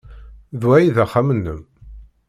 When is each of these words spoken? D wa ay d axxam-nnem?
D 0.59 0.61
wa 0.67 0.73
ay 0.77 0.87
d 0.95 0.97
axxam-nnem? 1.03 1.61